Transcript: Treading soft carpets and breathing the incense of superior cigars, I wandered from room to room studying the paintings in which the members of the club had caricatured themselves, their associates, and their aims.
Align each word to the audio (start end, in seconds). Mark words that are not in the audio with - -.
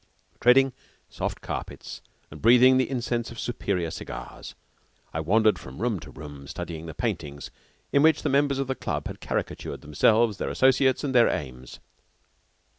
Treading 0.39 0.73
soft 1.09 1.41
carpets 1.41 2.01
and 2.31 2.41
breathing 2.41 2.77
the 2.77 2.89
incense 2.89 3.29
of 3.29 3.39
superior 3.39 3.91
cigars, 3.91 4.55
I 5.13 5.19
wandered 5.19 5.59
from 5.59 5.77
room 5.79 5.99
to 5.99 6.09
room 6.09 6.47
studying 6.47 6.87
the 6.87 6.95
paintings 6.95 7.51
in 7.91 8.01
which 8.01 8.23
the 8.23 8.27
members 8.29 8.57
of 8.57 8.65
the 8.65 8.73
club 8.73 9.05
had 9.05 9.21
caricatured 9.21 9.81
themselves, 9.81 10.39
their 10.39 10.49
associates, 10.49 11.03
and 11.03 11.13
their 11.13 11.27
aims. 11.29 11.79